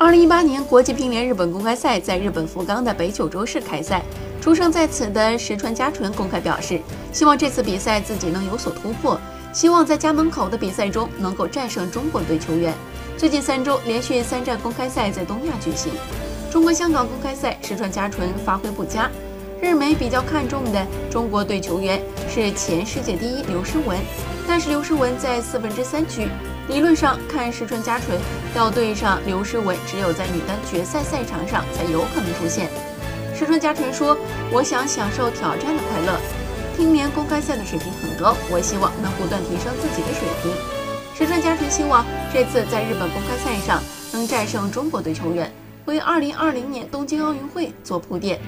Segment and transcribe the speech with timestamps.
[0.00, 4.02] 二零一八年国际乒联日本公开赛在日本福冈的北九州市开赛，
[4.40, 6.80] 出生在此的石川佳纯公开表示，
[7.12, 9.20] 希望这次比赛自己能有所突破，
[9.52, 12.72] 希望在家门口的比赛中能够战胜中国队球员。
[13.18, 15.92] 最近三周连续三站公开赛在东亚举行，
[16.50, 19.10] 中国香港公开赛石川佳纯发挥不佳，
[19.60, 23.98] 日媒比较看重的中国队球员是前世界第一刘诗雯，
[24.50, 26.26] 但是刘诗雯在四分之三区。
[26.68, 28.18] 理论上看，石川佳纯
[28.52, 32.68] 要对上刘诗雯，只有在女单决赛赛场上才有可能出现。
[33.32, 34.18] 石川佳纯说
[34.50, 36.18] ：“我想享受挑战的快乐。
[36.76, 40.52] 乒联公开赛的水平很高，我希望能不断提升自己的水平。”
[41.16, 43.80] 石川佳纯希望这次在日本公开赛上
[44.12, 45.48] 能战胜中国队球员，
[45.84, 48.40] 为2020年东京奥运会做铺垫。